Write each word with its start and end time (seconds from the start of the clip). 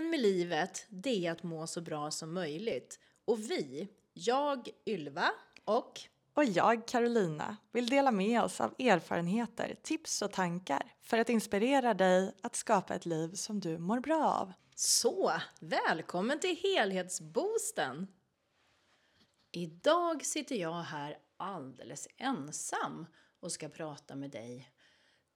Meningen 0.00 0.10
med 0.10 0.20
livet, 0.20 0.86
det 0.88 1.26
är 1.26 1.32
att 1.32 1.42
må 1.42 1.66
så 1.66 1.80
bra 1.80 2.10
som 2.10 2.34
möjligt. 2.34 2.98
Och 3.24 3.50
vi, 3.50 3.88
jag, 4.12 4.68
Ylva 4.86 5.30
och 5.64 6.00
och 6.34 6.44
jag, 6.44 6.86
Carolina, 6.86 7.56
vill 7.72 7.88
dela 7.88 8.10
med 8.10 8.42
oss 8.42 8.60
av 8.60 8.74
erfarenheter, 8.78 9.76
tips 9.82 10.22
och 10.22 10.32
tankar 10.32 10.92
för 11.02 11.18
att 11.18 11.28
inspirera 11.28 11.94
dig 11.94 12.34
att 12.42 12.56
skapa 12.56 12.94
ett 12.94 13.06
liv 13.06 13.34
som 13.34 13.60
du 13.60 13.78
mår 13.78 14.00
bra 14.00 14.24
av. 14.24 14.52
Så, 14.74 15.32
välkommen 15.60 16.40
till 16.40 16.56
Helhetsboosten! 16.56 18.06
Idag 19.52 20.24
sitter 20.24 20.56
jag 20.56 20.82
här 20.82 21.18
alldeles 21.36 22.08
ensam 22.16 23.06
och 23.40 23.52
ska 23.52 23.68
prata 23.68 24.16
med 24.16 24.30
dig. 24.30 24.70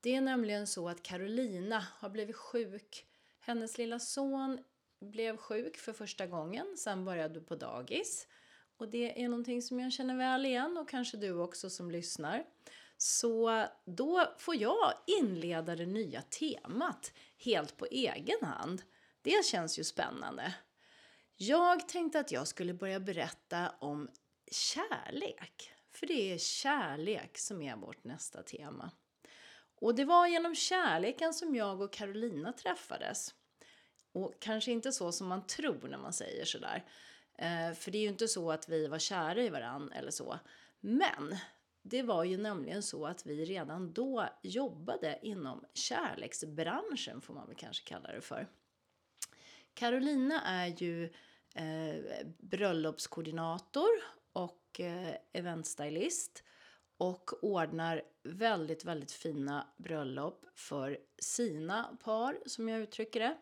Det 0.01 0.15
är 0.15 0.21
nämligen 0.21 0.67
så 0.67 0.89
att 0.89 1.03
Carolina 1.03 1.87
har 1.99 2.09
blivit 2.09 2.37
sjuk. 2.37 3.07
Hennes 3.47 3.79
lilla 3.79 3.99
son 3.99 4.59
blev 5.01 5.37
sjuk 5.37 5.77
för 5.77 5.93
första 5.93 6.27
gången, 6.27 6.77
sen 6.77 7.05
började 7.05 7.35
du 7.35 7.41
på 7.41 7.57
dagis. 7.57 8.27
Och 8.77 8.89
det 8.89 9.23
är 9.23 9.29
någonting 9.29 9.63
som 9.63 9.81
jag 9.81 9.93
känner 9.93 10.17
väl 10.17 10.47
igen 10.47 10.77
och 10.77 10.89
kanske 10.89 11.17
du 11.17 11.33
också 11.33 11.71
som 11.71 11.91
lyssnar. 11.91 12.45
Så 12.97 13.67
då 13.85 14.35
får 14.39 14.57
jag 14.57 14.93
inleda 15.07 15.77
det 15.77 15.87
nya 15.87 16.23
temat 16.23 17.13
helt 17.37 17.77
på 17.77 17.87
egen 17.87 18.45
hand. 18.45 18.83
Det 19.23 19.45
känns 19.45 19.79
ju 19.79 19.85
spännande. 19.85 20.55
Jag 21.37 21.89
tänkte 21.89 22.21
att 22.21 22.33
jag 22.33 22.49
skulle 22.49 22.75
börja 22.75 23.01
berätta 23.01 23.71
om 23.81 24.09
kärlek. 24.51 25.71
För 25.91 26.07
det 26.07 26.33
är 26.33 26.39
kärlek 26.39 27.39
som 27.39 27.63
är 27.63 27.77
vårt 27.77 28.05
nästa 28.05 28.43
tema. 28.43 28.91
Och 29.85 29.95
det 29.95 30.05
var 30.05 30.27
genom 30.27 30.55
kärleken 30.55 31.35
som 31.35 31.55
jag 31.55 31.81
och 31.81 31.93
Carolina 31.93 32.53
träffades. 32.53 33.35
Och 34.13 34.35
kanske 34.41 34.73
inte 34.73 34.93
så 34.93 35.13
som 35.13 35.27
man 35.27 35.47
tror 35.47 35.89
när 35.89 35.99
man 35.99 36.13
säger 36.13 36.45
sådär. 36.45 36.85
Eh, 37.39 37.73
för 37.75 37.91
det 37.91 37.99
är 37.99 38.03
ju 38.03 38.09
inte 38.09 38.29
så 38.29 38.51
att 38.51 38.69
vi 38.69 38.87
var 38.87 38.99
kära 38.99 39.43
i 39.43 39.49
varann 39.49 39.93
eller 39.93 40.11
så. 40.11 40.39
Men 40.81 41.37
det 41.83 42.03
var 42.03 42.25
ju 42.25 42.37
nämligen 42.37 42.83
så 42.83 43.07
att 43.07 43.27
vi 43.27 43.45
redan 43.45 43.93
då 43.93 44.29
jobbade 44.43 45.19
inom 45.23 45.65
kärleksbranschen 45.75 47.21
får 47.21 47.35
man 47.35 47.47
väl 47.47 47.57
kanske 47.57 47.89
kalla 47.89 48.13
det 48.13 48.21
för. 48.21 48.49
Carolina 49.75 50.43
är 50.43 50.67
ju 50.83 51.05
eh, 51.55 52.27
bröllopskoordinator 52.39 53.91
och 54.33 54.81
eh, 54.81 55.15
eventstylist 55.33 56.45
och 56.97 57.45
ordnar 57.45 58.03
väldigt, 58.23 58.85
väldigt 58.85 59.13
fina 59.13 59.67
bröllop 59.77 60.45
för 60.55 60.99
sina 61.19 61.97
par, 62.05 62.39
som 62.47 62.69
jag 62.69 62.81
uttrycker 62.81 63.21
det. 63.21 63.37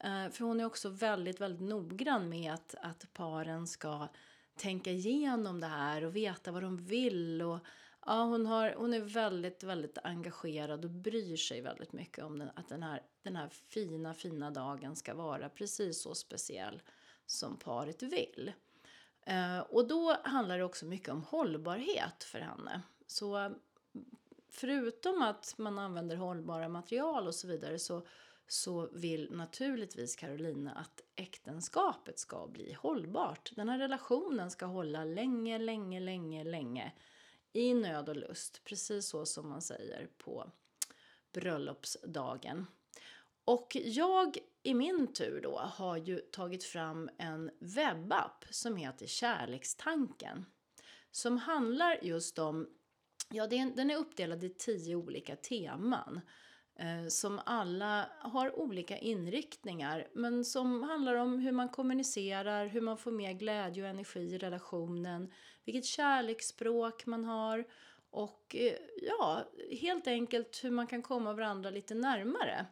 Eh, 0.00 0.30
för 0.30 0.44
hon 0.44 0.60
är 0.60 0.64
också 0.64 0.88
väldigt, 0.88 1.40
väldigt 1.40 1.68
noggrann 1.68 2.28
med 2.28 2.52
att, 2.52 2.74
att 2.82 3.12
paren 3.12 3.66
ska 3.66 4.08
tänka 4.56 4.90
igenom 4.90 5.60
det 5.60 5.66
här 5.66 6.04
och 6.04 6.16
veta 6.16 6.52
vad 6.52 6.62
de 6.62 6.76
vill. 6.76 7.42
Och, 7.42 7.58
ja, 8.06 8.22
hon, 8.22 8.46
har, 8.46 8.74
hon 8.76 8.94
är 8.94 9.00
väldigt, 9.00 9.62
väldigt 9.62 9.98
engagerad 10.02 10.84
och 10.84 10.90
bryr 10.90 11.36
sig 11.36 11.60
väldigt 11.60 11.92
mycket 11.92 12.24
om 12.24 12.38
den, 12.38 12.50
att 12.54 12.68
den 12.68 12.82
här, 12.82 13.02
den 13.22 13.36
här 13.36 13.48
fina, 13.48 14.14
fina 14.14 14.50
dagen 14.50 14.96
ska 14.96 15.14
vara 15.14 15.48
precis 15.48 16.02
så 16.02 16.14
speciell 16.14 16.82
som 17.26 17.56
paret 17.56 18.02
vill. 18.02 18.52
Eh, 19.26 19.58
och 19.58 19.88
då 19.88 20.16
handlar 20.24 20.58
det 20.58 20.64
också 20.64 20.86
mycket 20.86 21.08
om 21.08 21.22
hållbarhet 21.22 22.24
för 22.24 22.38
henne. 22.38 22.82
Så 23.08 23.36
mm, 23.36 23.58
förutom 24.48 25.22
att 25.22 25.54
man 25.58 25.78
använder 25.78 26.16
hållbara 26.16 26.68
material 26.68 27.26
och 27.26 27.34
så 27.34 27.48
vidare 27.48 27.78
så 27.78 28.06
så 28.50 28.88
vill 28.92 29.28
naturligtvis 29.32 30.16
Carolina 30.16 30.72
att 30.72 31.02
äktenskapet 31.16 32.18
ska 32.18 32.46
bli 32.46 32.72
hållbart. 32.72 33.52
Den 33.56 33.68
här 33.68 33.78
relationen 33.78 34.50
ska 34.50 34.66
hålla 34.66 35.04
länge, 35.04 35.58
länge, 35.58 36.00
länge, 36.00 36.44
länge 36.44 36.92
i 37.52 37.74
nöd 37.74 38.08
och 38.08 38.16
lust, 38.16 38.64
precis 38.64 39.08
så 39.08 39.26
som 39.26 39.48
man 39.48 39.62
säger 39.62 40.08
på 40.18 40.50
bröllopsdagen. 41.32 42.66
Och 43.44 43.76
jag 43.84 44.38
i 44.62 44.74
min 44.74 45.12
tur 45.12 45.40
då 45.40 45.58
har 45.58 45.96
ju 45.96 46.18
tagit 46.18 46.64
fram 46.64 47.10
en 47.18 47.50
webbapp 47.58 48.44
som 48.50 48.76
heter 48.76 49.06
Kärlekstanken 49.06 50.44
som 51.10 51.38
handlar 51.38 51.98
just 52.04 52.38
om, 52.38 52.68
ja 53.28 53.46
den 53.46 53.90
är 53.90 53.96
uppdelad 53.96 54.44
i 54.44 54.48
tio 54.48 54.96
olika 54.96 55.36
teman 55.36 56.20
Eh, 56.80 57.08
som 57.08 57.40
alla 57.46 58.08
har 58.18 58.58
olika 58.58 58.98
inriktningar 58.98 60.08
men 60.12 60.44
som 60.44 60.82
handlar 60.82 61.14
om 61.14 61.38
hur 61.38 61.52
man 61.52 61.68
kommunicerar, 61.68 62.66
hur 62.66 62.80
man 62.80 62.96
får 62.96 63.10
mer 63.10 63.32
glädje 63.32 63.82
och 63.82 63.88
energi 63.88 64.20
i 64.20 64.38
relationen, 64.38 65.32
vilket 65.64 65.84
kärleksspråk 65.84 67.06
man 67.06 67.24
har 67.24 67.64
och 68.10 68.56
eh, 68.58 68.74
ja, 69.02 69.44
helt 69.80 70.06
enkelt 70.06 70.60
hur 70.64 70.70
man 70.70 70.86
kan 70.86 71.02
komma 71.02 71.32
varandra 71.32 71.70
lite 71.70 71.94
närmare. 71.94 72.66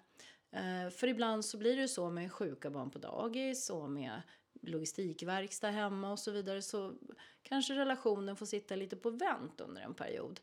Eh, 0.53 0.91
för 0.91 1.07
ibland 1.07 1.45
så 1.45 1.59
blir 1.59 1.77
det 1.77 1.89
så 1.89 2.11
med 2.11 2.33
sjuka 2.33 2.71
barn 2.71 2.91
på 2.91 2.99
dagis 2.99 3.71
och 3.71 3.91
med 3.91 4.23
logistikverkstad 4.63 5.71
hemma 5.71 6.13
och 6.13 6.19
så 6.19 6.31
vidare 6.31 6.63
så 6.63 6.95
kanske 7.43 7.75
relationen 7.75 8.37
får 8.37 8.47
sitta 8.47 8.77
lite 8.77 8.97
på 8.97 9.11
vänt 9.11 9.61
under 9.61 9.83
en 9.83 9.95
period. 9.95 10.41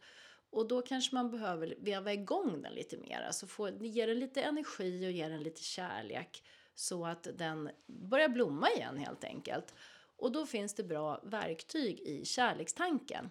Och 0.49 0.67
då 0.67 0.81
kanske 0.81 1.15
man 1.15 1.31
behöver 1.31 1.75
veva 1.79 2.13
igång 2.13 2.61
den 2.61 2.73
lite 2.73 2.97
mer, 2.97 3.21
alltså 3.21 3.47
få, 3.47 3.69
ge 3.69 4.05
den 4.05 4.19
lite 4.19 4.41
energi 4.41 5.07
och 5.07 5.11
ge 5.11 5.27
den 5.27 5.43
lite 5.43 5.63
kärlek 5.63 6.43
så 6.75 7.05
att 7.05 7.27
den 7.37 7.69
börjar 7.87 8.29
blomma 8.29 8.69
igen 8.69 8.97
helt 8.97 9.23
enkelt. 9.23 9.73
Och 10.17 10.31
då 10.31 10.45
finns 10.45 10.73
det 10.73 10.83
bra 10.83 11.21
verktyg 11.23 11.99
i 11.99 12.25
kärlekstanken. 12.25 13.29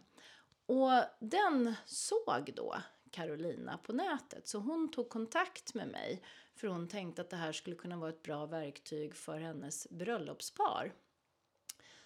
Och 0.66 0.90
den 1.20 1.74
såg 1.86 2.52
då 2.54 2.76
Carolina 3.12 3.78
på 3.78 3.92
nätet 3.92 4.48
så 4.48 4.58
hon 4.58 4.90
tog 4.90 5.08
kontakt 5.08 5.74
med 5.74 5.88
mig 5.88 6.22
för 6.54 6.68
hon 6.68 6.88
tänkte 6.88 7.22
att 7.22 7.30
det 7.30 7.36
här 7.36 7.52
skulle 7.52 7.76
kunna 7.76 7.96
vara 7.96 8.10
ett 8.10 8.22
bra 8.22 8.46
verktyg 8.46 9.14
för 9.14 9.38
hennes 9.38 9.86
bröllopspar. 9.90 10.92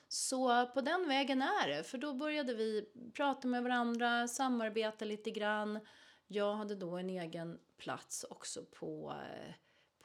Så 0.08 0.66
på 0.66 0.80
den 0.80 1.08
vägen 1.08 1.42
är 1.42 1.68
det, 1.68 1.84
för 1.84 1.98
då 1.98 2.14
började 2.14 2.54
vi 2.54 2.88
prata 3.14 3.48
med 3.48 3.62
varandra, 3.62 4.28
samarbeta 4.28 5.04
lite 5.04 5.30
grann. 5.30 5.80
Jag 6.26 6.54
hade 6.54 6.74
då 6.74 6.96
en 6.96 7.10
egen 7.10 7.58
plats 7.76 8.24
också 8.24 8.64
på, 8.64 9.14
eh, 9.22 9.54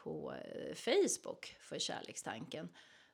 på 0.03 0.33
eh, 0.33 0.75
Facebook 0.75 1.55
för 1.59 1.79
Kärlekstanken. 1.79 2.69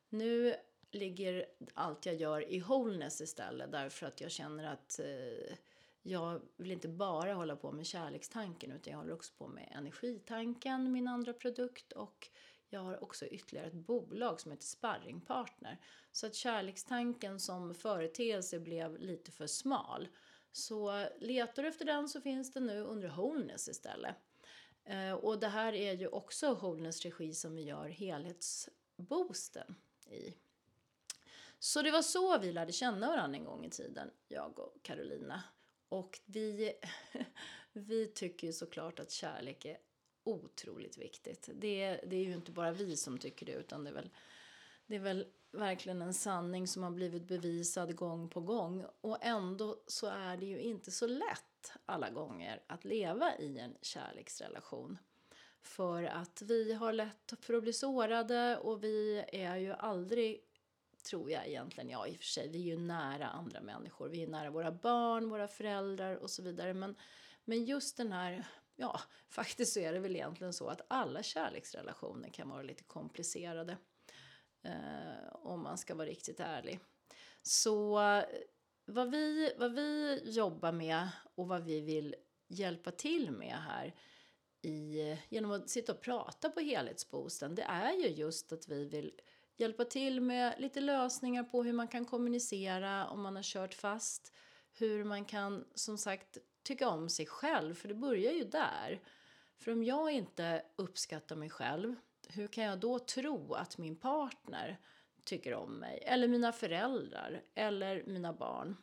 Nu 0.09 0.55
ligger 0.91 1.45
allt 1.73 2.05
jag 2.05 2.15
gör 2.15 2.51
i 2.51 2.59
Wholeness 2.59 3.21
istället 3.21 3.71
därför 3.71 4.05
att 4.05 4.21
jag 4.21 4.31
känner 4.31 4.63
att 4.63 4.99
eh, 4.99 5.55
jag 6.01 6.41
vill 6.57 6.71
inte 6.71 6.87
bara 6.87 7.33
hålla 7.33 7.55
på 7.55 7.71
med 7.71 7.85
kärlekstanken 7.85 8.71
utan 8.71 8.91
jag 8.91 8.99
håller 8.99 9.13
också 9.13 9.33
på 9.37 9.47
med 9.47 9.71
energitanken, 9.75 10.91
min 10.91 11.07
andra 11.07 11.33
produkt 11.33 11.91
och 11.91 12.29
jag 12.69 12.79
har 12.79 13.03
också 13.03 13.25
ytterligare 13.25 13.67
ett 13.67 13.73
bolag 13.73 14.41
som 14.41 14.51
heter 14.51 14.65
Sparringpartner. 14.65 15.81
Så 16.11 16.27
att 16.27 16.35
kärlekstanken 16.35 17.39
som 17.39 17.73
företeelse 17.75 18.59
blev 18.59 18.97
lite 18.97 19.31
för 19.31 19.47
smal. 19.47 20.07
Så 20.51 21.07
letar 21.19 21.63
du 21.63 21.69
efter 21.69 21.85
den 21.85 22.09
så 22.09 22.21
finns 22.21 22.53
den 22.53 22.65
nu 22.65 22.81
under 22.81 23.09
Wholeness 23.09 23.67
istället. 23.67 24.15
Eh, 24.83 25.13
och 25.13 25.39
det 25.39 25.47
här 25.47 25.73
är 25.73 25.93
ju 25.93 26.07
också 26.07 26.53
Wholeness 26.53 27.01
regi 27.01 27.33
som 27.33 27.55
vi 27.55 27.63
gör 27.63 27.87
helhetsboosten 27.87 29.75
i. 30.09 30.33
Så 31.59 31.81
det 31.81 31.91
var 31.91 32.01
så 32.01 32.39
vi 32.39 32.51
lärde 32.51 32.71
känna 32.71 33.07
varandra 33.07 33.37
en 33.37 33.45
gång 33.45 33.65
i 33.65 33.69
tiden, 33.69 34.11
jag 34.27 34.59
och 34.59 34.77
Carolina. 34.81 35.43
Och 35.89 36.19
vi, 36.25 36.73
vi 37.73 38.07
tycker 38.07 38.47
ju 38.47 38.53
såklart 38.53 38.99
att 38.99 39.11
kärlek 39.11 39.65
är 39.65 39.77
otroligt 40.23 40.97
viktigt. 40.97 41.49
Det, 41.53 41.99
det 42.07 42.15
är 42.15 42.23
ju 42.23 42.33
inte 42.33 42.51
bara 42.51 42.71
vi 42.71 42.97
som 42.97 43.17
tycker 43.17 43.45
det 43.45 43.51
utan 43.51 43.83
det 43.83 43.89
är 43.89 43.93
väl, 43.93 44.09
det 44.87 44.95
är 44.95 44.99
väl 44.99 45.27
verkligen 45.51 46.01
en 46.01 46.13
sanning 46.13 46.67
som 46.67 46.83
har 46.83 46.91
blivit 46.91 47.27
bevisad 47.27 47.95
gång 47.95 48.29
på 48.29 48.41
gång. 48.41 48.85
Och 49.01 49.17
ändå 49.21 49.83
så 49.87 50.07
är 50.07 50.37
det 50.37 50.45
ju 50.45 50.59
inte 50.59 50.91
så 50.91 51.07
lätt 51.07 51.71
alla 51.85 52.09
gånger 52.09 52.63
att 52.67 52.85
leva 52.85 53.37
i 53.37 53.59
en 53.59 53.77
kärleksrelation. 53.81 54.97
För 55.61 56.03
att 56.03 56.41
vi 56.41 56.73
har 56.73 56.93
lätt 56.93 57.33
för 57.41 57.53
att 57.53 57.63
bli 57.63 57.73
sårade 57.73 58.57
och 58.57 58.83
vi 58.83 59.25
är 59.27 59.55
ju 59.55 59.71
aldrig, 59.71 60.41
tror 61.09 61.31
jag 61.31 61.47
egentligen, 61.47 61.89
ja 61.89 62.07
i 62.07 62.11
och 62.11 62.17
för 62.17 62.25
sig, 62.25 62.49
vi 62.49 62.57
är 62.57 62.75
ju 62.75 62.77
nära 62.77 63.27
andra 63.27 63.61
människor. 63.61 64.09
Vi 64.09 64.23
är 64.23 64.27
nära 64.27 64.49
våra 64.49 64.71
barn, 64.71 65.29
våra 65.29 65.47
föräldrar 65.47 66.15
och 66.15 66.29
så 66.29 66.43
vidare. 66.43 66.73
Men, 66.73 66.95
men 67.45 67.65
just 67.65 67.97
den 67.97 68.11
här 68.11 68.45
ja, 68.75 68.99
faktiskt 69.29 69.73
så 69.73 69.79
är 69.79 69.93
det 69.93 69.99
väl 69.99 70.15
egentligen 70.15 70.53
så 70.53 70.67
att 70.67 70.81
alla 70.87 71.23
kärleksrelationer 71.23 72.29
kan 72.29 72.49
vara 72.49 72.61
lite 72.61 72.83
komplicerade. 72.83 73.77
Eh, 74.63 75.35
om 75.41 75.63
man 75.63 75.77
ska 75.77 75.95
vara 75.95 76.07
riktigt 76.07 76.39
ärlig. 76.39 76.79
Så 77.41 77.99
eh, 77.99 78.23
vad 78.85 79.11
vi, 79.11 79.53
vad 79.57 79.73
vi 79.73 80.21
jobbar 80.25 80.71
med 80.71 81.09
och 81.35 81.47
vad 81.47 81.63
vi 81.63 81.81
vill 81.81 82.15
hjälpa 82.47 82.91
till 82.91 83.31
med 83.31 83.55
här 83.55 83.95
i, 84.61 85.17
genom 85.29 85.51
att 85.51 85.69
sitta 85.69 85.93
och 85.93 86.01
prata 86.01 86.49
på 86.49 86.59
helhetsboosten 86.59 87.55
det 87.55 87.61
är 87.61 87.93
ju 87.93 88.07
just 88.07 88.51
att 88.51 88.67
vi 88.67 88.85
vill 88.85 89.19
hjälpa 89.59 89.85
till 89.85 90.21
med 90.21 90.55
lite 90.57 90.81
lösningar 90.81 91.43
på 91.43 91.63
hur 91.63 91.73
man 91.73 91.87
kan 91.87 92.05
kommunicera 92.05 93.07
om 93.07 93.21
man 93.21 93.35
har 93.35 93.43
kört 93.43 93.73
fast. 93.73 94.33
Hur 94.73 95.03
man 95.03 95.25
kan 95.25 95.65
som 95.75 95.97
sagt 95.97 96.37
tycka 96.63 96.89
om 96.89 97.09
sig 97.09 97.25
själv, 97.25 97.73
för 97.73 97.87
det 97.87 97.93
börjar 97.93 98.31
ju 98.31 98.43
där. 98.43 99.01
För 99.57 99.71
om 99.71 99.83
jag 99.83 100.11
inte 100.11 100.63
uppskattar 100.75 101.35
mig 101.35 101.49
själv, 101.49 101.95
hur 102.29 102.47
kan 102.47 102.63
jag 102.63 102.79
då 102.79 102.99
tro 102.99 103.53
att 103.53 103.77
min 103.77 103.95
partner 103.95 104.79
tycker 105.23 105.53
om 105.53 105.73
mig? 105.73 106.03
Eller 106.05 106.27
mina 106.27 106.51
föräldrar, 106.51 107.41
eller 107.55 108.03
mina 108.07 108.33
barn. 108.33 108.75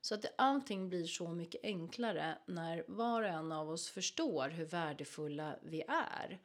Så 0.00 0.14
att 0.14 0.24
allting 0.38 0.88
blir 0.88 1.06
så 1.06 1.28
mycket 1.28 1.64
enklare 1.64 2.38
när 2.46 2.84
var 2.88 3.22
och 3.22 3.28
en 3.28 3.52
av 3.52 3.70
oss 3.70 3.90
förstår 3.90 4.48
hur 4.48 4.64
värdefulla 4.64 5.56
vi 5.62 5.82
är. 5.88 6.40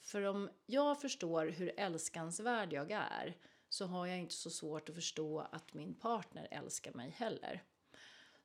För 0.00 0.22
om 0.22 0.50
jag 0.66 1.00
förstår 1.00 1.46
hur 1.46 1.80
älskansvärd 1.80 2.72
jag 2.72 2.90
är 2.90 3.36
så 3.68 3.86
har 3.86 4.06
jag 4.06 4.18
inte 4.18 4.34
så 4.34 4.50
svårt 4.50 4.88
att 4.88 4.94
förstå 4.94 5.40
att 5.40 5.74
min 5.74 5.94
partner 5.94 6.48
älskar 6.50 6.92
mig 6.92 7.10
heller. 7.10 7.62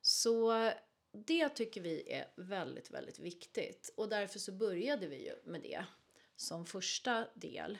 Så 0.00 0.70
det 1.12 1.48
tycker 1.48 1.80
vi 1.80 2.12
är 2.12 2.26
väldigt, 2.36 2.90
väldigt 2.90 3.18
viktigt 3.18 3.94
och 3.96 4.08
därför 4.08 4.38
så 4.38 4.52
började 4.52 5.06
vi 5.06 5.24
ju 5.24 5.34
med 5.44 5.62
det 5.62 5.84
som 6.36 6.66
första 6.66 7.26
del. 7.34 7.78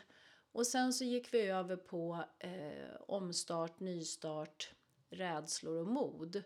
Och 0.52 0.66
sen 0.66 0.92
så 0.92 1.04
gick 1.04 1.34
vi 1.34 1.40
över 1.40 1.76
på 1.76 2.24
eh, 2.38 3.00
omstart, 3.08 3.80
nystart, 3.80 4.70
rädslor 5.10 5.76
och 5.76 5.86
mod. 5.86 6.42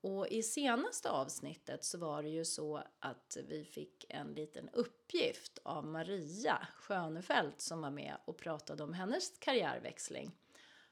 Och 0.00 0.28
i 0.28 0.42
senaste 0.42 1.10
avsnittet 1.10 1.84
så 1.84 1.98
var 1.98 2.22
det 2.22 2.28
ju 2.28 2.44
så 2.44 2.82
att 2.98 3.36
vi 3.48 3.64
fick 3.64 4.06
en 4.08 4.34
liten 4.34 4.68
uppgift 4.68 5.58
av 5.62 5.86
Maria 5.86 6.68
Schönefelt 6.74 7.60
som 7.60 7.80
var 7.80 7.90
med 7.90 8.16
och 8.24 8.38
pratade 8.38 8.82
om 8.82 8.92
hennes 8.92 9.38
karriärväxling 9.38 10.30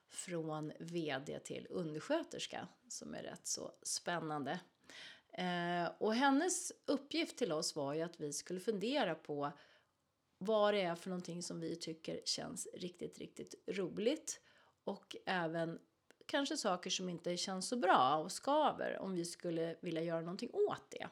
från 0.09 0.73
VD 0.79 1.39
till 1.39 1.67
undersköterska 1.71 2.69
som 2.89 3.15
är 3.15 3.23
rätt 3.23 3.47
så 3.47 3.73
spännande. 3.83 4.61
Eh, 5.33 5.91
och 5.99 6.15
hennes 6.15 6.73
uppgift 6.87 7.37
till 7.37 7.53
oss 7.53 7.77
var 7.77 7.95
ju 7.95 8.03
att 8.03 8.21
vi 8.21 8.33
skulle 8.33 8.61
fundera 8.61 9.15
på 9.15 9.53
vad 10.39 10.75
det 10.75 10.81
är 10.81 10.95
för 10.95 11.11
någonting 11.11 11.43
som 11.43 11.61
vi 11.61 11.77
tycker 11.77 12.21
känns 12.25 12.69
riktigt, 12.75 13.19
riktigt 13.19 13.55
roligt 13.67 14.41
och 14.85 15.17
även 15.27 15.79
kanske 16.27 16.57
saker 16.57 16.91
som 16.91 17.09
inte 17.09 17.37
känns 17.37 17.69
så 17.69 17.77
bra 17.77 18.17
och 18.17 18.33
skaver 18.33 18.99
om 18.99 19.15
vi 19.15 19.25
skulle 19.25 19.77
vilja 19.81 20.03
göra 20.03 20.21
någonting 20.21 20.51
åt 20.53 20.91
det. 20.91 21.09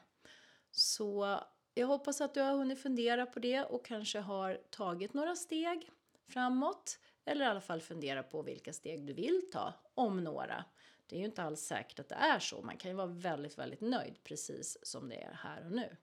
Så 0.71 1.39
jag 1.73 1.87
hoppas 1.87 2.21
att 2.21 2.33
du 2.33 2.41
har 2.41 2.53
hunnit 2.53 2.81
fundera 2.81 3.25
på 3.25 3.39
det 3.39 3.63
och 3.63 3.85
kanske 3.85 4.19
har 4.19 4.61
tagit 4.69 5.13
några 5.13 5.35
steg 5.35 5.91
framåt 6.27 6.99
eller 7.25 7.45
i 7.45 7.47
alla 7.47 7.61
fall 7.61 7.81
fundera 7.81 8.23
på 8.23 8.41
vilka 8.41 8.73
steg 8.73 9.05
du 9.05 9.13
vill 9.13 9.41
ta, 9.51 9.73
om 9.93 10.23
några. 10.23 10.65
Det 11.07 11.15
är 11.15 11.19
ju 11.19 11.25
inte 11.25 11.43
alls 11.43 11.61
säkert 11.61 11.99
att 11.99 12.09
det 12.09 12.15
är 12.15 12.39
så. 12.39 12.61
Man 12.61 12.77
kan 12.77 12.91
ju 12.91 12.97
vara 12.97 13.07
väldigt, 13.07 13.57
väldigt 13.57 13.81
nöjd 13.81 14.23
precis 14.23 14.77
som 14.81 15.09
det 15.09 15.23
är 15.23 15.33
här 15.33 15.65
och 15.65 15.71
nu. 15.71 15.97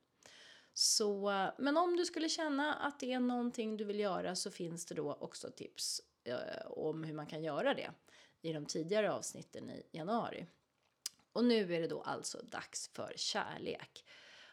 Så, 0.75 1.33
men 1.59 1.77
om 1.77 1.97
du 1.97 2.05
skulle 2.05 2.29
känna 2.29 2.75
att 2.75 3.01
det 3.01 3.13
är 3.13 3.21
någonting 3.21 3.77
du 3.77 3.85
vill 3.85 4.01
göra 4.01 4.37
så 4.37 4.51
finns 4.51 4.87
det 4.87 4.95
då 4.95 5.13
också 5.13 5.51
tips 5.51 6.01
eh, 6.25 6.67
om 6.67 7.05
hur 7.05 7.15
man 7.15 7.27
kan 7.27 7.43
göra 7.43 7.75
det 7.75 7.91
i 8.43 8.53
de 8.53 8.67
tidigare 8.67 9.13
avsnitten 9.13 9.71
i 9.71 9.83
januari. 9.91 10.47
Och 11.33 11.45
nu 11.45 11.75
är 11.75 11.81
det 11.81 11.87
då 11.87 12.03
alltså 12.03 12.39
dags 12.43 12.89
för 12.89 13.13
kärlek. 13.17 14.05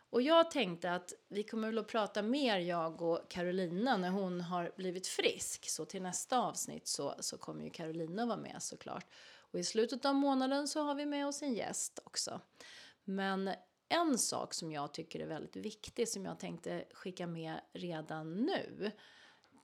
Och 0.10 0.22
jag 0.22 0.52
tänkte 0.52 0.94
att 0.94 1.14
vi 1.28 1.44
kommer 1.44 1.68
väl 1.68 1.78
att 1.78 1.88
prata 1.88 2.22
mer, 2.22 2.60
jag 2.60 3.02
och 3.02 3.30
Carolina, 3.30 3.98
när 3.98 4.10
hon 4.10 4.42
har 4.42 4.72
blivit 4.76 5.08
frisk. 5.08 5.70
Så 5.70 5.86
till 5.86 6.02
nästa 6.02 6.40
avsnitt 6.40 6.88
så, 6.88 7.16
så 7.20 7.38
kommer 7.38 7.64
ju 7.64 7.70
Carolina 7.70 8.26
vara 8.26 8.38
med 8.38 8.58
såklart. 8.60 9.06
Och 9.52 9.60
i 9.60 9.64
slutet 9.64 10.06
av 10.06 10.16
månaden 10.16 10.68
så 10.68 10.82
har 10.82 10.96
vi 10.96 11.06
med 11.06 11.28
oss 11.28 11.42
en 11.42 11.54
gäst 11.54 12.00
också. 12.04 12.42
Men 13.04 13.52
en 13.90 14.18
sak 14.18 14.54
som 14.54 14.72
jag 14.72 14.94
tycker 14.94 15.20
är 15.20 15.26
väldigt 15.26 15.56
viktig, 15.56 16.08
som 16.08 16.26
jag 16.26 16.40
tänkte 16.40 16.86
skicka 16.94 17.28
med 17.28 17.62
redan 17.74 18.36
nu, 18.36 18.92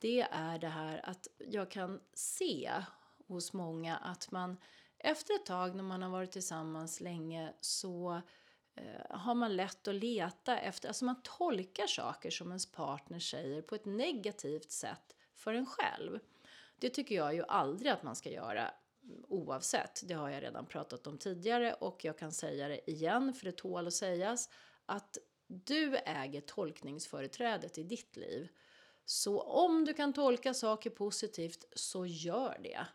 det 0.01 0.21
är 0.31 0.59
det 0.59 0.67
här 0.67 1.09
att 1.09 1.27
jag 1.37 1.71
kan 1.71 1.99
se 2.13 2.71
hos 3.27 3.53
många 3.53 3.97
att 3.97 4.31
man 4.31 4.57
efter 4.97 5.35
ett 5.35 5.45
tag 5.45 5.75
när 5.75 5.83
man 5.83 6.01
har 6.01 6.09
varit 6.09 6.31
tillsammans 6.31 7.01
länge 7.01 7.53
så 7.61 8.21
eh, 8.75 9.17
har 9.17 9.35
man 9.35 9.55
lätt 9.55 9.87
att 9.87 9.95
leta 9.95 10.57
efter, 10.57 10.87
alltså 10.87 11.05
man 11.05 11.21
tolkar 11.23 11.87
saker 11.87 12.29
som 12.29 12.47
ens 12.47 12.71
partner 12.71 13.19
säger 13.19 13.61
på 13.61 13.75
ett 13.75 13.85
negativt 13.85 14.71
sätt 14.71 15.15
för 15.35 15.53
en 15.53 15.65
själv. 15.65 16.19
Det 16.79 16.89
tycker 16.89 17.15
jag 17.15 17.35
ju 17.35 17.43
aldrig 17.47 17.91
att 17.91 18.03
man 18.03 18.15
ska 18.15 18.29
göra 18.29 18.71
oavsett. 19.27 20.01
Det 20.07 20.13
har 20.13 20.29
jag 20.29 20.43
redan 20.43 20.65
pratat 20.65 21.07
om 21.07 21.17
tidigare 21.17 21.73
och 21.73 22.05
jag 22.05 22.17
kan 22.17 22.31
säga 22.31 22.67
det 22.67 22.91
igen 22.91 23.33
för 23.33 23.45
det 23.45 23.57
tål 23.57 23.87
att 23.87 23.93
sägas 23.93 24.49
att 24.85 25.17
du 25.47 25.97
äger 25.97 26.41
tolkningsföreträdet 26.41 27.77
i 27.77 27.83
ditt 27.83 28.17
liv. 28.17 28.49
Så 29.05 29.41
om 29.41 29.85
du 29.85 29.93
kan 29.93 30.13
tolka 30.13 30.53
saker 30.53 30.89
positivt 30.89 31.65
så 31.71 32.05
gör 32.05 32.59
det. 32.63 32.87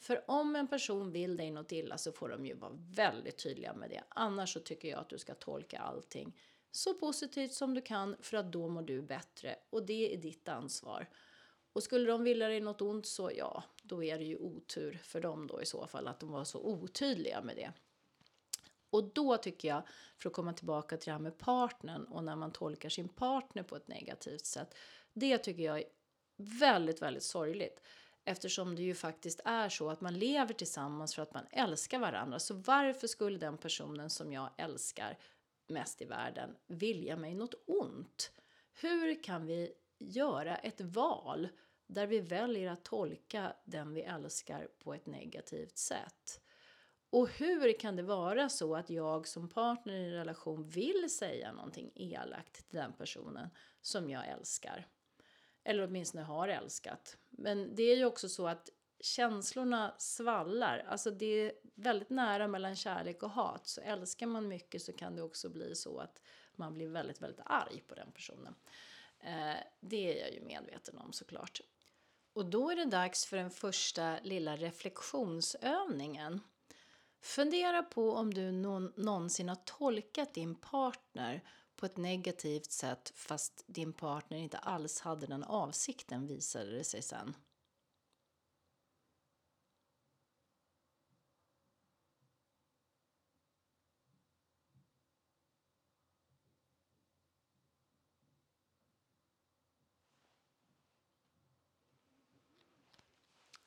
För 0.00 0.24
om 0.30 0.56
en 0.56 0.68
person 0.68 1.10
vill 1.10 1.36
dig 1.36 1.50
något 1.50 1.72
illa 1.72 1.98
så 1.98 2.12
får 2.12 2.28
de 2.28 2.46
ju 2.46 2.54
vara 2.54 2.72
väldigt 2.90 3.38
tydliga 3.38 3.74
med 3.74 3.90
det. 3.90 4.02
Annars 4.08 4.52
så 4.52 4.60
tycker 4.60 4.88
jag 4.88 4.98
att 4.98 5.08
du 5.08 5.18
ska 5.18 5.34
tolka 5.34 5.78
allting 5.78 6.36
så 6.70 6.94
positivt 6.94 7.52
som 7.52 7.74
du 7.74 7.80
kan 7.80 8.16
för 8.20 8.36
att 8.36 8.52
då 8.52 8.68
mår 8.68 8.82
du 8.82 9.02
bättre 9.02 9.56
och 9.70 9.86
det 9.86 10.14
är 10.14 10.16
ditt 10.16 10.48
ansvar. 10.48 11.08
Och 11.72 11.82
skulle 11.82 12.10
de 12.10 12.24
vilja 12.24 12.48
dig 12.48 12.60
något 12.60 12.80
ont 12.80 13.06
så 13.06 13.30
ja, 13.36 13.64
då 13.82 14.04
är 14.04 14.18
det 14.18 14.24
ju 14.24 14.36
otur 14.36 15.00
för 15.04 15.20
dem 15.20 15.46
då 15.46 15.62
i 15.62 15.66
så 15.66 15.86
fall 15.86 16.08
att 16.08 16.20
de 16.20 16.30
var 16.32 16.44
så 16.44 16.60
otydliga 16.60 17.42
med 17.42 17.56
det. 17.56 17.72
Och 18.90 19.04
då 19.04 19.36
tycker 19.36 19.68
jag, 19.68 19.82
för 20.18 20.28
att 20.28 20.34
komma 20.34 20.52
tillbaka 20.52 20.96
till 20.96 21.06
det 21.06 21.12
här 21.12 21.18
med 21.18 21.38
partnern 21.38 22.04
och 22.04 22.24
när 22.24 22.36
man 22.36 22.52
tolkar 22.52 22.88
sin 22.88 23.08
partner 23.08 23.62
på 23.62 23.76
ett 23.76 23.88
negativt 23.88 24.46
sätt. 24.46 24.74
Det 25.12 25.38
tycker 25.38 25.62
jag 25.62 25.78
är 25.78 25.84
väldigt, 26.36 27.02
väldigt 27.02 27.22
sorgligt. 27.22 27.80
Eftersom 28.24 28.76
det 28.76 28.82
ju 28.82 28.94
faktiskt 28.94 29.40
är 29.44 29.68
så 29.68 29.90
att 29.90 30.00
man 30.00 30.18
lever 30.18 30.54
tillsammans 30.54 31.14
för 31.14 31.22
att 31.22 31.34
man 31.34 31.46
älskar 31.50 31.98
varandra. 31.98 32.38
Så 32.38 32.54
varför 32.54 33.06
skulle 33.06 33.38
den 33.38 33.58
personen 33.58 34.10
som 34.10 34.32
jag 34.32 34.50
älskar 34.56 35.18
mest 35.66 36.02
i 36.02 36.04
världen 36.04 36.56
vilja 36.66 37.16
mig 37.16 37.34
något 37.34 37.54
ont? 37.66 38.32
Hur 38.80 39.22
kan 39.22 39.46
vi 39.46 39.72
göra 39.98 40.56
ett 40.56 40.80
val 40.80 41.48
där 41.86 42.06
vi 42.06 42.20
väljer 42.20 42.70
att 42.70 42.84
tolka 42.84 43.52
den 43.64 43.94
vi 43.94 44.02
älskar 44.02 44.68
på 44.78 44.94
ett 44.94 45.06
negativt 45.06 45.78
sätt? 45.78 46.40
Och 47.10 47.28
hur 47.28 47.78
kan 47.78 47.96
det 47.96 48.02
vara 48.02 48.48
så 48.48 48.76
att 48.76 48.90
jag 48.90 49.28
som 49.28 49.48
partner 49.48 49.94
i 49.94 50.04
en 50.04 50.12
relation 50.12 50.68
vill 50.68 51.10
säga 51.10 51.52
någonting 51.52 51.92
elakt 51.94 52.52
till 52.68 52.78
den 52.78 52.92
personen 52.92 53.48
som 53.80 54.10
jag 54.10 54.28
älskar? 54.28 54.86
Eller 55.70 55.84
åtminstone 55.84 56.24
har 56.24 56.48
älskat. 56.48 57.16
Men 57.30 57.74
det 57.74 57.82
är 57.82 57.96
ju 57.96 58.04
också 58.04 58.28
så 58.28 58.48
att 58.48 58.70
känslorna 59.00 59.94
svallar. 59.98 60.84
Alltså 60.88 61.10
det 61.10 61.26
är 61.26 61.52
väldigt 61.74 62.10
nära 62.10 62.48
mellan 62.48 62.76
kärlek 62.76 63.22
och 63.22 63.30
hat. 63.30 63.66
Så 63.66 63.80
älskar 63.80 64.26
man 64.26 64.48
mycket 64.48 64.82
så 64.82 64.92
kan 64.92 65.16
det 65.16 65.22
också 65.22 65.50
bli 65.50 65.74
så 65.74 65.98
att 65.98 66.20
man 66.56 66.74
blir 66.74 66.88
väldigt, 66.88 67.22
väldigt 67.22 67.40
arg 67.44 67.82
på 67.86 67.94
den 67.94 68.12
personen. 68.12 68.54
Eh, 69.20 69.56
det 69.80 70.20
är 70.20 70.24
jag 70.24 70.34
ju 70.34 70.40
medveten 70.40 70.98
om 70.98 71.12
såklart. 71.12 71.60
Och 72.32 72.46
då 72.46 72.70
är 72.70 72.76
det 72.76 72.84
dags 72.84 73.26
för 73.26 73.36
den 73.36 73.50
första 73.50 74.18
lilla 74.22 74.56
reflektionsövningen. 74.56 76.40
Fundera 77.20 77.82
på 77.82 78.12
om 78.12 78.34
du 78.34 78.52
någonsin 78.52 79.48
har 79.48 79.58
tolkat 79.64 80.34
din 80.34 80.54
partner 80.54 81.42
på 81.80 81.86
ett 81.86 81.96
negativt 81.96 82.70
sätt 82.70 83.12
fast 83.14 83.64
din 83.66 83.92
partner 83.92 84.38
inte 84.38 84.58
alls 84.58 85.00
hade 85.00 85.26
den 85.26 85.44
avsikten 85.44 86.26
visade 86.26 86.70
det 86.70 86.84
sig 86.84 87.02
sen. 87.02 87.34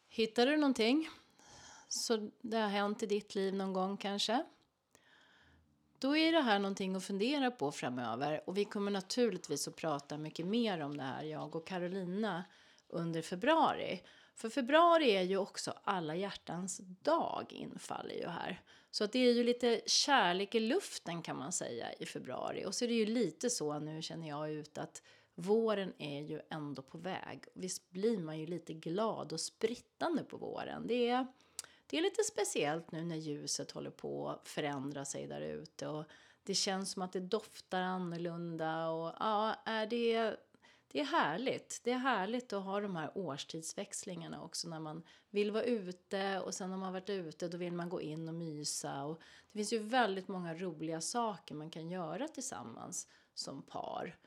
Hittar 0.07 0.45
du 0.45 0.57
någonting? 0.57 1.09
Så 1.87 2.29
det 2.41 2.57
har 2.57 2.69
hänt 2.69 3.03
i 3.03 3.05
ditt 3.05 3.35
liv 3.35 3.53
någon 3.53 3.73
gång 3.73 3.97
kanske? 3.97 4.45
Då 6.03 6.17
är 6.17 6.31
det 6.31 6.41
här 6.41 6.59
någonting 6.59 6.95
att 6.95 7.03
fundera 7.03 7.51
på 7.51 7.71
framöver 7.71 8.41
och 8.45 8.57
vi 8.57 8.65
kommer 8.65 8.91
naturligtvis 8.91 9.67
att 9.67 9.75
prata 9.75 10.17
mycket 10.17 10.45
mer 10.45 10.79
om 10.79 10.97
det 10.97 11.03
här, 11.03 11.23
jag 11.23 11.55
och 11.55 11.67
Carolina, 11.67 12.43
under 12.89 13.21
februari. 13.21 14.01
För 14.35 14.49
februari 14.49 15.11
är 15.11 15.21
ju 15.21 15.37
också 15.37 15.73
alla 15.83 16.15
hjärtans 16.15 16.81
dag 17.01 17.53
infaller 17.53 18.15
ju 18.15 18.27
här. 18.27 18.61
Så 18.91 19.03
att 19.03 19.11
det 19.11 19.19
är 19.19 19.33
ju 19.33 19.43
lite 19.43 19.81
kärlek 19.85 20.55
i 20.55 20.59
luften 20.59 21.21
kan 21.21 21.37
man 21.37 21.51
säga 21.51 21.93
i 21.93 22.05
februari. 22.05 22.65
Och 22.65 22.75
så 22.75 22.85
är 22.85 22.89
det 22.89 22.95
ju 22.95 23.05
lite 23.05 23.49
så 23.49 23.79
nu 23.79 24.01
känner 24.01 24.29
jag 24.29 24.51
ut 24.51 24.77
att 24.77 25.01
våren 25.35 25.93
är 25.97 26.21
ju 26.21 26.41
ändå 26.49 26.81
på 26.81 26.97
väg. 26.97 27.45
Visst 27.53 27.89
blir 27.91 28.17
man 28.17 28.39
ju 28.39 28.45
lite 28.45 28.73
glad 28.73 29.33
och 29.33 29.39
sprittande 29.39 30.23
på 30.23 30.37
våren. 30.37 30.87
Det 30.87 31.09
är, 31.09 31.27
det 31.93 31.97
är 31.97 32.01
lite 32.01 32.23
speciellt 32.23 32.91
nu 32.91 33.03
när 33.03 33.15
ljuset 33.15 33.71
håller 33.71 33.89
på 33.89 34.29
att 34.29 34.47
förändra 34.47 35.05
sig 35.05 35.27
där 35.27 35.41
ute. 35.41 35.87
Och 35.87 36.05
det 36.43 36.53
känns 36.53 36.91
som 36.91 37.01
att 37.01 37.11
det 37.11 37.19
doftar 37.19 37.81
annorlunda. 37.81 38.89
Och 38.89 39.13
ja, 39.19 39.55
är 39.65 39.85
det, 39.85 40.35
det 40.87 40.99
är 40.99 41.05
härligt. 41.05 41.81
Det 41.83 41.91
är 41.91 41.97
härligt 41.97 42.53
att 42.53 42.63
ha 42.63 42.79
de 42.79 42.95
här 42.95 43.17
årstidsväxlingarna 43.17 44.43
också 44.43 44.69
när 44.69 44.79
man 44.79 45.03
vill 45.29 45.51
vara 45.51 45.63
ute 45.63 46.39
och 46.39 46.53
sen 46.53 46.69
när 46.69 46.77
man 46.77 46.93
varit 46.93 47.09
ute 47.09 47.47
då 47.47 47.57
vill 47.57 47.73
man 47.73 47.89
gå 47.89 48.01
in 48.01 48.27
och 48.27 48.35
mysa. 48.35 49.03
Och 49.03 49.21
det 49.51 49.57
finns 49.57 49.73
ju 49.73 49.79
väldigt 49.79 50.27
många 50.27 50.53
roliga 50.53 51.01
saker 51.01 51.55
man 51.55 51.69
kan 51.69 51.89
göra 51.89 52.27
tillsammans 52.27 53.07
som 53.33 53.61
par. 53.61 54.17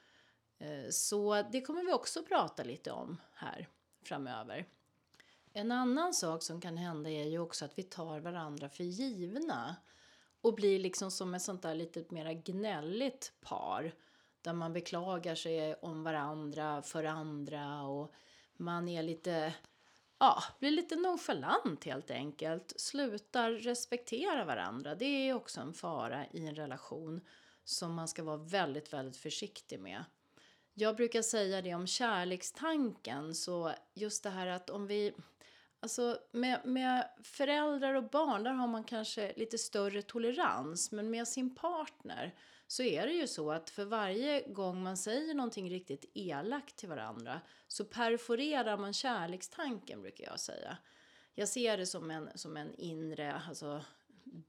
Eh, 0.58 0.90
så 0.90 1.42
det 1.52 1.60
kommer 1.60 1.84
vi 1.84 1.92
också 1.92 2.22
prata 2.22 2.62
lite 2.62 2.90
om 2.92 3.20
här 3.34 3.68
framöver. 4.02 4.66
En 5.58 5.72
annan 5.72 6.14
sak 6.14 6.42
som 6.42 6.60
kan 6.60 6.76
hända 6.76 7.10
är 7.10 7.24
ju 7.24 7.38
också 7.38 7.64
att 7.64 7.78
vi 7.78 7.82
tar 7.82 8.20
varandra 8.20 8.68
för 8.68 8.84
givna 8.84 9.76
och 10.40 10.54
blir 10.54 10.78
liksom 10.78 11.10
som 11.10 11.34
ett 11.34 11.42
sånt 11.42 11.62
där 11.62 11.74
lite 11.74 12.04
mer 12.08 12.32
gnälligt 12.32 13.32
par 13.40 13.94
där 14.42 14.52
man 14.52 14.72
beklagar 14.72 15.34
sig 15.34 15.74
om 15.74 16.02
varandra 16.02 16.82
för 16.82 17.04
andra 17.04 17.82
och 17.82 18.12
man 18.56 18.88
är 18.88 19.02
lite, 19.02 19.54
ja, 20.18 20.42
blir 20.58 20.70
lite 20.70 20.96
nonchalant 20.96 21.84
helt 21.84 22.10
enkelt. 22.10 22.80
Slutar 22.80 23.50
respektera 23.50 24.44
varandra. 24.44 24.94
Det 24.94 25.28
är 25.28 25.34
också 25.34 25.60
en 25.60 25.74
fara 25.74 26.26
i 26.26 26.46
en 26.46 26.54
relation 26.54 27.20
som 27.64 27.94
man 27.94 28.08
ska 28.08 28.22
vara 28.22 28.36
väldigt, 28.36 28.92
väldigt 28.92 29.16
försiktig 29.16 29.80
med. 29.80 30.04
Jag 30.74 30.96
brukar 30.96 31.22
säga 31.22 31.62
det 31.62 31.74
om 31.74 31.86
kärlekstanken, 31.86 33.34
så 33.34 33.72
just 33.94 34.22
det 34.22 34.30
här 34.30 34.46
att 34.46 34.70
om 34.70 34.86
vi 34.86 35.12
Alltså 35.86 36.18
med, 36.32 36.60
med 36.64 37.08
föräldrar 37.22 37.94
och 37.94 38.10
barn 38.10 38.44
där 38.44 38.52
har 38.52 38.66
man 38.66 38.84
kanske 38.84 39.32
lite 39.36 39.58
större 39.58 40.02
tolerans 40.02 40.92
men 40.92 41.10
med 41.10 41.28
sin 41.28 41.54
partner 41.54 42.34
så 42.66 42.82
är 42.82 43.06
det 43.06 43.12
ju 43.12 43.26
så 43.26 43.52
att 43.52 43.70
för 43.70 43.84
varje 43.84 44.48
gång 44.48 44.82
man 44.82 44.96
säger 44.96 45.34
någonting 45.34 45.70
riktigt 45.70 46.10
elakt 46.14 46.76
till 46.76 46.88
varandra 46.88 47.40
så 47.68 47.84
perforerar 47.84 48.78
man 48.78 48.92
kärlekstanken 48.92 50.02
brukar 50.02 50.24
jag 50.24 50.40
säga. 50.40 50.78
Jag 51.34 51.48
ser 51.48 51.76
det 51.76 51.86
som 51.86 52.10
en, 52.10 52.28
som 52.34 52.56
en 52.56 52.74
inre 52.74 53.42
alltså, 53.48 53.84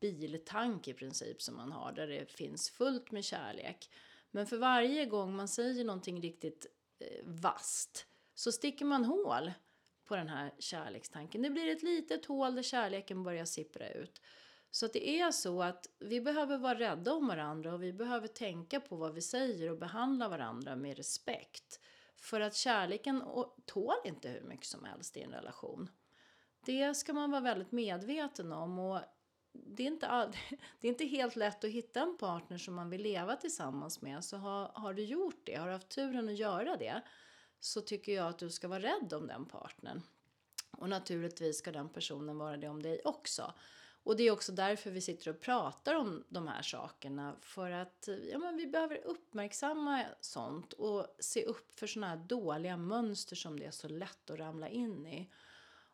biltank 0.01 0.87
i 0.87 0.93
princip 0.93 1.41
som 1.41 1.55
man 1.55 1.71
har 1.71 1.91
där 1.91 2.07
det 2.07 2.31
finns 2.31 2.69
fullt 2.69 3.11
med 3.11 3.23
kärlek. 3.23 3.89
Men 4.31 4.47
för 4.47 4.57
varje 4.57 5.05
gång 5.05 5.35
man 5.35 5.47
säger 5.47 5.83
någonting 5.83 6.21
riktigt 6.21 6.65
eh, 6.99 7.25
vast 7.25 8.05
så 8.35 8.51
sticker 8.51 8.85
man 8.85 9.05
hål 9.05 9.51
på 10.07 10.15
den 10.15 10.29
här 10.29 10.53
kärlekstanken. 10.59 11.41
Det 11.41 11.49
blir 11.49 11.67
ett 11.67 11.83
litet 11.83 12.25
hål 12.25 12.55
där 12.55 12.63
kärleken 12.63 13.23
börjar 13.23 13.45
sippra 13.45 13.89
ut. 13.89 14.21
Så 14.71 14.85
att 14.85 14.93
det 14.93 15.09
är 15.09 15.31
så 15.31 15.63
att 15.63 15.87
vi 15.99 16.21
behöver 16.21 16.57
vara 16.57 16.79
rädda 16.79 17.13
om 17.13 17.27
varandra 17.27 17.73
och 17.73 17.83
vi 17.83 17.93
behöver 17.93 18.27
tänka 18.27 18.79
på 18.79 18.95
vad 18.95 19.13
vi 19.13 19.21
säger 19.21 19.71
och 19.71 19.77
behandla 19.77 20.29
varandra 20.29 20.75
med 20.75 20.97
respekt. 20.97 21.79
För 22.15 22.41
att 22.41 22.55
kärleken 22.55 23.23
tål 23.65 23.95
inte 24.05 24.29
hur 24.29 24.41
mycket 24.41 24.65
som 24.65 24.83
helst 24.83 25.17
i 25.17 25.21
en 25.21 25.31
relation. 25.31 25.89
Det 26.65 26.93
ska 26.93 27.13
man 27.13 27.31
vara 27.31 27.41
väldigt 27.41 27.71
medveten 27.71 28.51
om 28.51 28.79
och 28.79 28.99
det 29.53 29.83
är, 29.83 29.87
inte 29.87 30.07
all, 30.07 30.31
det 30.79 30.87
är 30.87 30.91
inte 30.91 31.05
helt 31.05 31.35
lätt 31.35 31.63
att 31.63 31.69
hitta 31.69 32.01
en 32.01 32.17
partner 32.17 32.57
som 32.57 32.75
man 32.75 32.89
vill 32.89 33.01
leva 33.01 33.35
tillsammans 33.35 34.01
med. 34.01 34.23
Så 34.23 34.37
har, 34.37 34.71
har 34.73 34.93
du 34.93 35.03
gjort 35.03 35.41
det, 35.43 35.55
har 35.55 35.67
du 35.67 35.73
haft 35.73 35.89
turen 35.89 36.29
att 36.29 36.37
göra 36.37 36.77
det, 36.77 37.01
så 37.59 37.81
tycker 37.81 38.15
jag 38.15 38.27
att 38.27 38.39
du 38.39 38.49
ska 38.49 38.67
vara 38.67 38.79
rädd 38.79 39.13
om 39.13 39.27
den 39.27 39.45
partnern. 39.45 40.01
Och 40.71 40.89
naturligtvis 40.89 41.57
ska 41.57 41.71
den 41.71 41.89
personen 41.89 42.37
vara 42.37 42.57
det 42.57 42.67
om 42.67 42.83
dig 42.83 43.01
också. 43.03 43.53
Och 44.03 44.17
det 44.17 44.23
är 44.23 44.31
också 44.31 44.51
därför 44.51 44.91
vi 44.91 45.01
sitter 45.01 45.29
och 45.31 45.39
pratar 45.39 45.95
om 45.95 46.23
de 46.29 46.47
här 46.47 46.61
sakerna. 46.61 47.35
För 47.41 47.71
att 47.71 48.09
ja, 48.31 48.37
men 48.37 48.57
vi 48.57 48.67
behöver 48.67 49.01
uppmärksamma 49.05 50.03
sånt 50.21 50.73
och 50.73 51.15
se 51.19 51.43
upp 51.43 51.79
för 51.79 51.87
såna 51.87 52.07
här 52.07 52.17
dåliga 52.17 52.77
mönster 52.77 53.35
som 53.35 53.59
det 53.59 53.65
är 53.65 53.71
så 53.71 53.87
lätt 53.87 54.29
att 54.29 54.39
ramla 54.39 54.69
in 54.69 55.07
i. 55.07 55.29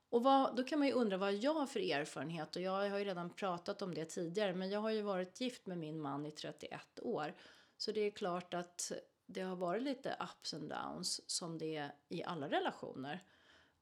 Och 0.09 0.23
vad, 0.23 0.55
då 0.55 0.63
kan 0.63 0.79
man 0.79 0.87
ju 0.87 0.93
undra 0.93 1.17
vad 1.17 1.33
jag 1.33 1.53
har 1.53 1.65
för 1.65 1.79
erfarenhet 1.79 2.55
och 2.55 2.61
jag 2.61 2.89
har 2.89 2.97
ju 2.97 3.05
redan 3.05 3.29
pratat 3.29 3.81
om 3.81 3.93
det 3.93 4.05
tidigare 4.05 4.53
men 4.53 4.69
jag 4.69 4.79
har 4.79 4.89
ju 4.89 5.01
varit 5.01 5.41
gift 5.41 5.65
med 5.65 5.77
min 5.77 6.01
man 6.01 6.25
i 6.25 6.31
31 6.31 6.99
år. 7.01 7.33
Så 7.77 7.91
det 7.91 8.01
är 8.01 8.11
klart 8.11 8.53
att 8.53 8.91
det 9.25 9.41
har 9.41 9.55
varit 9.55 9.83
lite 9.83 10.17
ups 10.19 10.53
and 10.53 10.69
downs 10.69 11.29
som 11.29 11.57
det 11.57 11.75
är 11.75 11.95
i 12.09 12.23
alla 12.23 12.49
relationer. 12.49 13.23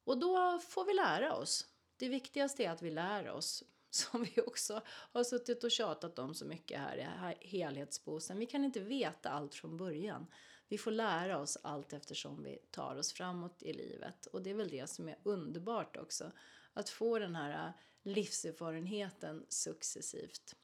Och 0.04 0.18
då 0.18 0.58
får 0.58 0.84
vi 0.84 0.94
lära 0.94 1.36
oss. 1.36 1.66
Det 1.96 2.08
viktigaste 2.08 2.64
är 2.64 2.70
att 2.70 2.82
vi 2.82 2.90
lär 2.90 3.30
oss 3.30 3.64
som 3.90 4.24
vi 4.24 4.42
också 4.42 4.82
har 4.86 5.24
suttit 5.24 5.64
och 5.64 5.70
tjatat 5.70 6.18
om 6.18 6.34
så 6.34 6.44
mycket 6.44 6.80
här 6.80 7.36
i 7.40 7.46
helhetsbosen. 7.46 8.38
Vi 8.38 8.46
kan 8.46 8.64
inte 8.64 8.80
veta 8.80 9.30
allt 9.30 9.54
från 9.54 9.76
början. 9.76 10.26
Vi 10.68 10.78
får 10.78 10.90
lära 10.90 11.38
oss 11.38 11.58
allt 11.62 11.92
eftersom 11.92 12.42
vi 12.42 12.58
tar 12.70 12.96
oss 12.96 13.12
framåt 13.12 13.62
i 13.62 13.72
livet. 13.72 14.26
Och 14.26 14.42
det 14.42 14.50
är 14.50 14.54
väl 14.54 14.68
det 14.68 14.90
som 14.90 15.08
är 15.08 15.18
underbart 15.22 15.96
också. 15.96 16.32
Att 16.72 16.88
få 16.88 17.18
den 17.18 17.36
här 17.36 17.66
äh, 17.66 17.72
livserfarenheten 18.02 19.46
successivt. 19.48 20.56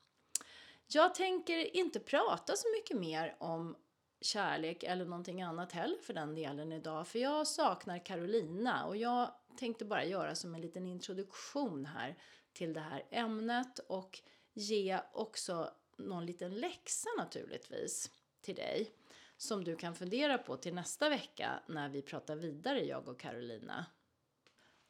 Jag 0.86 1.14
tänker 1.14 1.76
inte 1.76 2.00
prata 2.00 2.56
så 2.56 2.68
mycket 2.76 2.96
mer 2.96 3.36
om 3.38 3.76
kärlek 4.20 4.82
eller 4.82 5.04
någonting 5.04 5.42
annat 5.42 5.72
heller 5.72 5.98
för 6.02 6.14
den 6.14 6.34
delen 6.34 6.72
idag. 6.72 7.08
För 7.08 7.18
jag 7.18 7.46
saknar 7.46 8.04
Carolina 8.06 8.86
och 8.86 8.96
jag 8.96 9.30
tänkte 9.56 9.84
bara 9.84 10.04
göra 10.04 10.34
som 10.34 10.54
en 10.54 10.60
liten 10.60 10.86
introduktion 10.86 11.86
här 11.86 12.18
till 12.52 12.72
det 12.72 12.80
här 12.80 13.04
ämnet 13.10 13.78
och 13.78 14.20
ge 14.52 15.00
också 15.12 15.70
någon 15.96 16.26
liten 16.26 16.54
läxa 16.54 17.08
naturligtvis 17.18 18.10
till 18.40 18.54
dig 18.54 18.90
som 19.36 19.64
du 19.64 19.76
kan 19.76 19.94
fundera 19.94 20.38
på 20.38 20.56
till 20.56 20.74
nästa 20.74 21.08
vecka 21.08 21.62
när 21.66 21.88
vi 21.88 22.02
pratar 22.02 22.36
vidare, 22.36 22.84
jag 22.84 23.08
och 23.08 23.20
Carolina. 23.20 23.86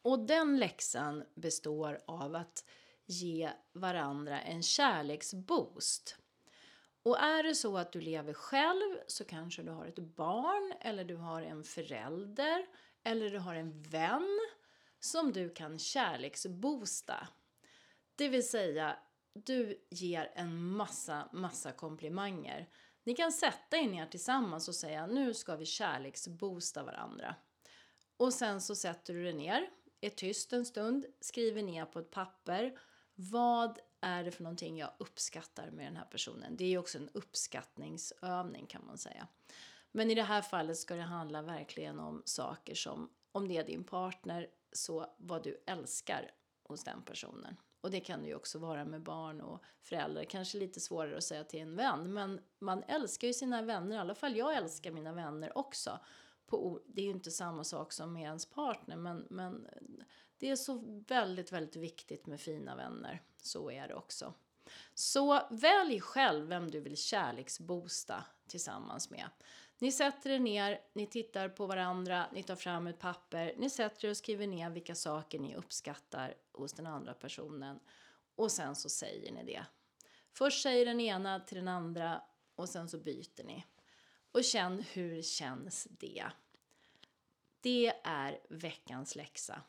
Och 0.02 0.18
den 0.18 0.58
läxan 0.58 1.24
består 1.34 2.02
av 2.06 2.34
att 2.34 2.64
ge 3.06 3.50
varandra 3.72 4.40
en 4.40 4.62
kärleksboost. 4.62 6.16
Och 7.08 7.18
är 7.18 7.42
det 7.42 7.54
så 7.54 7.78
att 7.78 7.92
du 7.92 8.00
lever 8.00 8.32
själv 8.32 8.98
så 9.06 9.24
kanske 9.24 9.62
du 9.62 9.70
har 9.70 9.86
ett 9.86 9.98
barn 9.98 10.72
eller 10.80 11.04
du 11.04 11.16
har 11.16 11.42
en 11.42 11.64
förälder 11.64 12.66
eller 13.04 13.30
du 13.30 13.38
har 13.38 13.54
en 13.54 13.82
vän 13.82 14.38
som 15.00 15.32
du 15.32 15.50
kan 15.50 15.78
kärleksboosta. 15.78 17.28
Det 18.16 18.28
vill 18.28 18.48
säga, 18.48 18.96
du 19.32 19.86
ger 19.90 20.32
en 20.34 20.62
massa, 20.62 21.28
massa 21.32 21.72
komplimanger. 21.72 22.68
Ni 23.04 23.14
kan 23.14 23.32
sätta 23.32 23.76
er 23.76 23.88
ner 23.88 24.06
tillsammans 24.06 24.68
och 24.68 24.74
säga 24.74 25.06
nu 25.06 25.34
ska 25.34 25.56
vi 25.56 25.66
kärleksboosta 25.66 26.82
varandra. 26.82 27.34
Och 28.16 28.34
sen 28.34 28.60
så 28.60 28.74
sätter 28.74 29.14
du 29.14 29.24
dig 29.24 29.34
ner, 29.34 29.70
är 30.00 30.10
tyst 30.10 30.52
en 30.52 30.64
stund, 30.64 31.06
skriver 31.20 31.62
ner 31.62 31.84
på 31.84 31.98
ett 31.98 32.10
papper 32.10 32.78
vad 33.14 33.78
är 34.00 34.24
det 34.24 34.30
för 34.30 34.42
någonting 34.42 34.78
jag 34.78 34.90
uppskattar 34.98 35.70
med 35.70 35.86
den 35.86 35.96
här 35.96 36.04
personen. 36.04 36.56
Det 36.56 36.64
är 36.64 36.68
ju 36.68 36.78
också 36.78 36.98
en 36.98 37.08
uppskattningsövning 37.12 38.66
kan 38.66 38.86
man 38.86 38.98
säga. 38.98 39.26
Men 39.92 40.10
i 40.10 40.14
det 40.14 40.22
här 40.22 40.42
fallet 40.42 40.78
ska 40.78 40.94
det 40.94 41.02
handla 41.02 41.42
verkligen 41.42 42.00
om 42.00 42.22
saker 42.24 42.74
som 42.74 43.10
om 43.32 43.48
det 43.48 43.56
är 43.56 43.64
din 43.64 43.84
partner 43.84 44.46
så 44.72 45.14
vad 45.16 45.44
du 45.44 45.62
älskar 45.66 46.30
hos 46.62 46.84
den 46.84 47.02
personen. 47.02 47.56
Och 47.80 47.90
det 47.90 48.00
kan 48.00 48.22
det 48.22 48.28
ju 48.28 48.34
också 48.34 48.58
vara 48.58 48.84
med 48.84 49.02
barn 49.02 49.40
och 49.40 49.62
föräldrar. 49.80 50.24
Kanske 50.24 50.58
lite 50.58 50.80
svårare 50.80 51.16
att 51.16 51.24
säga 51.24 51.44
till 51.44 51.60
en 51.60 51.76
vän. 51.76 52.12
Men 52.12 52.40
man 52.58 52.82
älskar 52.82 53.28
ju 53.28 53.34
sina 53.34 53.62
vänner. 53.62 53.96
I 53.96 53.98
alla 53.98 54.14
fall 54.14 54.36
jag 54.36 54.56
älskar 54.56 54.90
mina 54.90 55.12
vänner 55.12 55.58
också. 55.58 55.98
På, 56.46 56.80
det 56.86 57.00
är 57.00 57.04
ju 57.04 57.10
inte 57.10 57.30
samma 57.30 57.64
sak 57.64 57.92
som 57.92 58.12
med 58.12 58.22
ens 58.22 58.46
partner. 58.46 58.96
Men, 58.96 59.26
men 59.30 59.66
det 60.38 60.50
är 60.50 60.56
så 60.56 61.02
väldigt, 61.08 61.52
väldigt 61.52 61.76
viktigt 61.76 62.26
med 62.26 62.40
fina 62.40 62.76
vänner. 62.76 63.22
Så 63.42 63.70
är 63.70 63.88
det 63.88 63.94
också. 63.94 64.34
Så 64.94 65.42
välj 65.50 66.00
själv 66.00 66.48
vem 66.48 66.70
du 66.70 66.80
vill 66.80 66.96
kärleksbosta 66.96 68.24
tillsammans 68.46 69.10
med. 69.10 69.28
Ni 69.78 69.92
sätter 69.92 70.30
er 70.30 70.38
ner, 70.38 70.80
ni 70.92 71.06
tittar 71.06 71.48
på 71.48 71.66
varandra, 71.66 72.26
ni 72.32 72.42
tar 72.42 72.56
fram 72.56 72.86
ett 72.86 72.98
papper, 72.98 73.54
ni 73.56 73.70
sätter 73.70 74.06
er 74.06 74.10
och 74.10 74.16
skriver 74.16 74.46
ner 74.46 74.70
vilka 74.70 74.94
saker 74.94 75.38
ni 75.38 75.54
uppskattar 75.56 76.34
hos 76.52 76.72
den 76.72 76.86
andra 76.86 77.14
personen 77.14 77.80
och 78.34 78.52
sen 78.52 78.76
så 78.76 78.88
säger 78.88 79.32
ni 79.32 79.44
det. 79.44 79.66
Först 80.32 80.62
säger 80.62 80.86
den 80.86 81.00
ena 81.00 81.40
till 81.40 81.56
den 81.56 81.68
andra 81.68 82.22
och 82.54 82.68
sen 82.68 82.88
så 82.88 82.98
byter 82.98 83.44
ni. 83.44 83.64
Och 84.32 84.44
känn 84.44 84.84
hur 84.92 85.22
känns 85.22 85.88
det? 85.90 86.26
Det 87.60 87.92
är 88.04 88.40
veckans 88.48 89.16
läxa. 89.16 89.62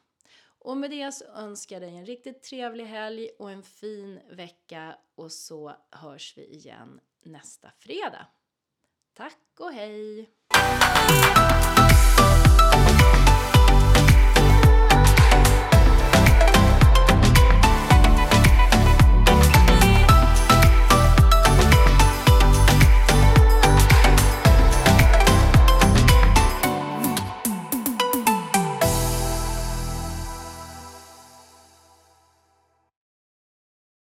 Och 0.70 0.78
med 0.78 0.92
det 0.92 1.12
så 1.12 1.26
önskar 1.26 1.76
jag 1.76 1.82
dig 1.82 1.98
en 1.98 2.06
riktigt 2.06 2.44
trevlig 2.44 2.86
helg 2.86 3.30
och 3.40 3.52
en 3.52 3.64
fin 3.64 4.20
vecka 4.32 4.96
och 5.16 5.32
så 5.32 5.76
hörs 5.92 6.38
vi 6.38 6.46
igen 6.46 7.00
nästa 7.26 7.72
fredag. 7.80 8.28
Tack 9.14 9.60
och 9.60 9.72
hej! 9.72 10.30